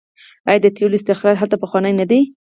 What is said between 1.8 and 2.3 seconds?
نه دی؟